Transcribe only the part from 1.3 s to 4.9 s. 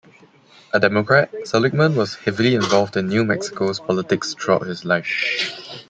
Seligman was heavily involved in New Mexico's politics throughout his